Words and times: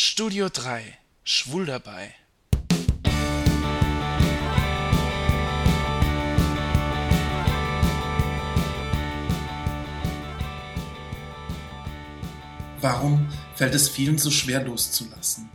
Studio 0.00 0.48
3 0.48 0.96
Schwul 1.24 1.66
dabei. 1.66 2.14
Warum 12.80 13.28
fällt 13.56 13.74
es 13.74 13.88
vielen 13.88 14.18
so 14.18 14.30
schwer 14.30 14.62
loszulassen? 14.62 15.48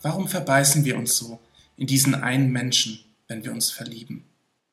Warum 0.00 0.28
verbeißen 0.28 0.86
wir 0.86 0.96
uns 0.96 1.18
so 1.18 1.38
in 1.76 1.86
diesen 1.86 2.14
einen 2.14 2.50
Menschen, 2.50 3.00
wenn 3.28 3.44
wir 3.44 3.52
uns 3.52 3.70
verlieben? 3.70 4.24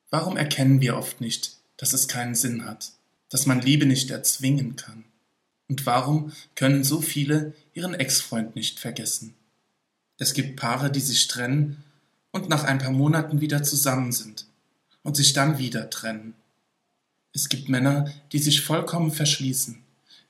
Warum 0.09 0.37
erkennen 0.37 0.79
wir 0.79 0.95
oft 0.95 1.19
nicht, 1.19 1.57
dass 1.75 1.91
es 1.91 2.07
keinen 2.07 2.35
Sinn 2.35 2.63
hat, 2.63 2.93
dass 3.27 3.45
man 3.45 3.59
Liebe 3.59 3.85
nicht 3.85 4.09
erzwingen 4.09 4.77
kann? 4.77 5.03
Und 5.71 5.87
warum 5.87 6.31
können 6.55 6.83
so 6.83 7.01
viele 7.01 7.55
ihren 7.73 7.95
Ex-Freund 7.95 8.55
nicht 8.55 8.79
vergessen? 8.79 9.33
Es 10.19 10.33
gibt 10.33 10.59
Paare, 10.59 10.91
die 10.91 10.99
sich 10.99 11.27
trennen 11.27 11.83
und 12.29 12.47
nach 12.47 12.63
ein 12.65 12.77
paar 12.77 12.91
Monaten 12.91 13.41
wieder 13.41 13.63
zusammen 13.63 14.11
sind 14.11 14.45
und 15.01 15.17
sich 15.17 15.33
dann 15.33 15.57
wieder 15.57 15.89
trennen. 15.89 16.35
Es 17.33 17.49
gibt 17.49 17.69
Männer, 17.69 18.11
die 18.31 18.39
sich 18.39 18.61
vollkommen 18.61 19.11
verschließen 19.11 19.81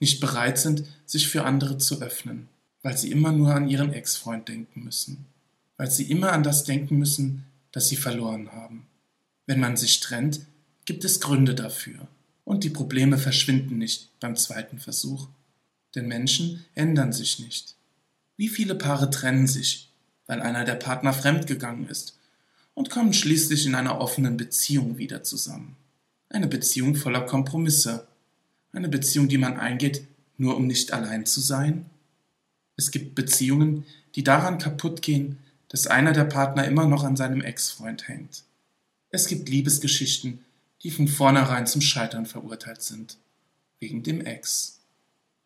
nicht 0.01 0.19
bereit 0.19 0.57
sind, 0.57 0.83
sich 1.05 1.29
für 1.29 1.45
andere 1.45 1.77
zu 1.77 2.01
öffnen, 2.01 2.49
weil 2.81 2.97
sie 2.97 3.11
immer 3.11 3.31
nur 3.31 3.53
an 3.53 3.69
ihren 3.69 3.93
Ex-Freund 3.93 4.49
denken 4.49 4.83
müssen, 4.83 5.27
weil 5.77 5.91
sie 5.91 6.09
immer 6.09 6.33
an 6.33 6.43
das 6.43 6.63
denken 6.63 6.97
müssen, 6.97 7.45
das 7.71 7.87
sie 7.87 7.95
verloren 7.95 8.51
haben. 8.51 8.87
Wenn 9.45 9.59
man 9.59 9.77
sich 9.77 9.99
trennt, 9.99 10.41
gibt 10.85 11.05
es 11.05 11.21
Gründe 11.21 11.53
dafür, 11.53 12.07
und 12.43 12.63
die 12.63 12.69
Probleme 12.69 13.17
verschwinden 13.17 13.77
nicht 13.77 14.09
beim 14.19 14.35
zweiten 14.35 14.79
Versuch. 14.79 15.27
Denn 15.95 16.07
Menschen 16.07 16.65
ändern 16.75 17.13
sich 17.13 17.39
nicht. 17.39 17.75
Wie 18.37 18.49
viele 18.49 18.75
Paare 18.75 19.09
trennen 19.09 19.47
sich, 19.47 19.89
weil 20.25 20.41
einer 20.41 20.63
der 20.63 20.75
Partner 20.75 21.13
fremdgegangen 21.13 21.87
ist, 21.87 22.17
und 22.73 22.89
kommen 22.89 23.13
schließlich 23.13 23.65
in 23.65 23.75
einer 23.75 23.99
offenen 23.99 24.37
Beziehung 24.37 24.97
wieder 24.97 25.23
zusammen. 25.23 25.75
Eine 26.29 26.47
Beziehung 26.47 26.95
voller 26.95 27.21
Kompromisse, 27.21 28.07
eine 28.71 28.87
Beziehung, 28.87 29.27
die 29.27 29.37
man 29.37 29.59
eingeht, 29.59 30.07
nur 30.37 30.55
um 30.55 30.67
nicht 30.67 30.93
allein 30.93 31.25
zu 31.25 31.41
sein? 31.41 31.85
Es 32.77 32.91
gibt 32.91 33.15
Beziehungen, 33.15 33.85
die 34.15 34.23
daran 34.23 34.57
kaputt 34.57 35.01
gehen, 35.01 35.37
dass 35.67 35.87
einer 35.87 36.13
der 36.13 36.25
Partner 36.25 36.65
immer 36.65 36.87
noch 36.87 37.03
an 37.03 37.15
seinem 37.15 37.41
Ex-Freund 37.41 38.07
hängt. 38.07 38.43
Es 39.09 39.27
gibt 39.27 39.49
Liebesgeschichten, 39.49 40.39
die 40.83 40.91
von 40.91 41.07
vornherein 41.07 41.67
zum 41.67 41.81
Scheitern 41.81 42.25
verurteilt 42.25 42.81
sind, 42.81 43.17
wegen 43.79 44.03
dem 44.03 44.21
Ex. 44.21 44.79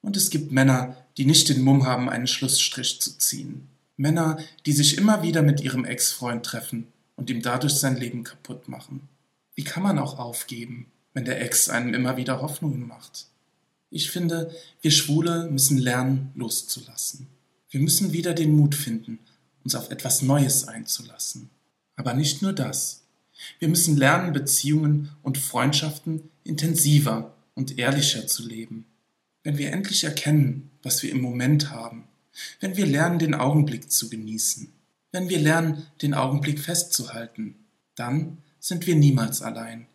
Und 0.02 0.17
es 0.17 0.30
gibt 0.30 0.52
Männer, 0.52 0.97
die 1.17 1.25
nicht 1.25 1.50
den 1.50 1.61
Mumm 1.61 1.86
haben, 1.86 2.09
einen 2.09 2.28
Schlussstrich 2.28 3.02
zu 3.02 3.17
ziehen. 3.17 3.67
Männer, 3.97 4.38
die 4.66 4.73
sich 4.73 4.97
immer 4.97 5.23
wieder 5.23 5.41
mit 5.41 5.61
ihrem 5.61 5.86
Ex-Freund 5.86 6.45
treffen 6.45 6.88
und 7.16 7.30
ihm 7.30 7.41
dadurch 7.41 7.73
sein 7.73 7.97
Leben 7.97 8.23
kaputt 8.23 8.67
machen. 8.67 9.08
Wie 9.56 9.63
kann 9.63 9.83
man 9.83 10.00
auch 10.00 10.19
aufgeben? 10.19 10.88
wenn 11.16 11.25
der 11.25 11.41
Ex 11.41 11.69
einem 11.69 11.95
immer 11.95 12.17
wieder 12.17 12.41
Hoffnungen 12.41 12.86
macht. 12.86 13.28
Ich 13.89 14.11
finde, 14.11 14.53
wir 14.81 14.91
Schwule 14.91 15.50
müssen 15.50 15.78
lernen, 15.78 16.31
loszulassen. 16.36 17.28
Wir 17.69 17.80
müssen 17.80 18.13
wieder 18.13 18.33
den 18.33 18.52
Mut 18.56 18.75
finden, 18.75 19.19
uns 19.63 19.73
auf 19.75 19.89
etwas 19.89 20.22
Neues 20.22 20.67
einzulassen. 20.67 21.50
Aber 21.95 22.13
nicht 22.13 22.41
nur 22.41 22.52
das. 22.53 23.05
Wir 23.59 23.67
müssen 23.67 23.97
lernen, 23.97 24.33
Beziehungen 24.33 25.11
und 25.22 25.38
Freundschaften 25.38 26.30
intensiver 26.44 27.36
und 27.53 27.78
ehrlicher 27.78 28.28
zu 28.28 28.47
leben. 28.47 28.86
Wenn 29.44 29.58
wir 29.58 29.72
endlich 29.72 30.03
erkennen, 30.03 30.72
was 30.83 31.03
wir 31.03 31.11
im 31.11 31.22
Moment 31.22 31.72
haben, 31.72 32.08
wenn 32.59 32.78
wir 32.78 32.86
lernen, 32.86 33.19
den 33.19 33.33
Augenblick 33.33 33.91
zu 33.91 34.09
genießen, 34.09 34.73
wenn 35.11 35.30
wir 35.30 35.39
lernen, 35.39 35.88
den 36.02 36.13
Augenblick 36.13 36.59
festzuhalten, 36.59 37.56
dann 37.95 38.39
sind 38.59 38.88
wir 38.88 38.95
niemals 38.95 39.41
allein 39.41 39.88